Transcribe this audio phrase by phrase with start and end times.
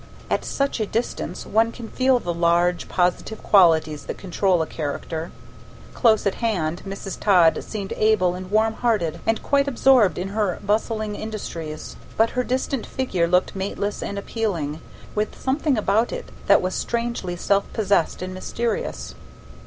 [0.31, 5.31] At such a distance one can feel the large, positive qualities that control a character.
[5.93, 7.19] Close at hand, Mrs.
[7.19, 12.43] Todd seemed able and warm hearted and quite absorbed in her bustling industries, but her
[12.43, 14.81] distant figure looked mateless and appealing,
[15.13, 19.13] with something about it that was strangely self possessed and mysterious.